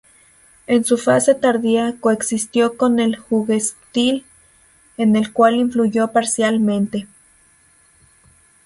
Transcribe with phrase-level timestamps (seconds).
[0.65, 4.25] En su fase tardía coexistió con el Jugendstil,
[4.97, 7.07] en el cual influyó parcialmente.